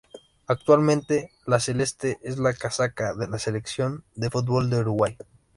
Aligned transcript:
Actualmente 0.47 1.29
"la 1.45 1.59
Celeste" 1.59 2.17
es 2.23 2.39
la 2.39 2.55
casaca 2.55 3.13
de 3.13 3.27
la 3.27 3.37
Selección 3.37 4.03
de 4.15 4.31
fútbol 4.31 4.71
de 4.71 4.79
Uruguay. 4.79 5.15